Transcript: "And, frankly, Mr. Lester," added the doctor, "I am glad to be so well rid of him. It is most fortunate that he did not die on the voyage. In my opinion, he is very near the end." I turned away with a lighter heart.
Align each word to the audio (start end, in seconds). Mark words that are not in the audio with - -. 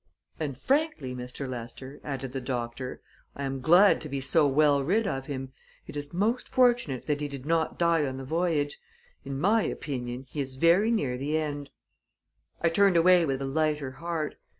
"And, 0.39 0.57
frankly, 0.57 1.13
Mr. 1.13 1.47
Lester," 1.47 2.01
added 2.03 2.31
the 2.31 2.41
doctor, 2.41 3.03
"I 3.35 3.43
am 3.43 3.61
glad 3.61 4.01
to 4.01 4.09
be 4.09 4.19
so 4.19 4.47
well 4.47 4.83
rid 4.83 5.05
of 5.05 5.27
him. 5.27 5.53
It 5.85 5.95
is 5.95 6.11
most 6.11 6.49
fortunate 6.49 7.05
that 7.05 7.21
he 7.21 7.27
did 7.27 7.45
not 7.45 7.77
die 7.77 8.07
on 8.07 8.17
the 8.17 8.23
voyage. 8.23 8.79
In 9.23 9.39
my 9.39 9.61
opinion, 9.61 10.25
he 10.27 10.41
is 10.41 10.55
very 10.55 10.89
near 10.89 11.19
the 11.19 11.37
end." 11.37 11.69
I 12.63 12.69
turned 12.69 12.97
away 12.97 13.27
with 13.27 13.43
a 13.43 13.45
lighter 13.45 13.91
heart. 13.91 14.37